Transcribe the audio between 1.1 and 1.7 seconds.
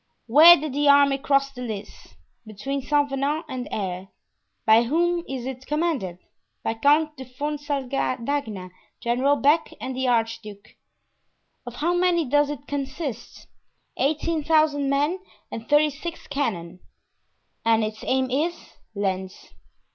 cross the